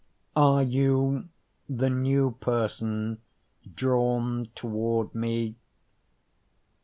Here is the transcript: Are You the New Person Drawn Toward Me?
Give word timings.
Are 0.35 0.63
You 0.63 1.29
the 1.69 1.91
New 1.91 2.31
Person 2.39 3.21
Drawn 3.75 4.47
Toward 4.55 5.13
Me? 5.13 5.53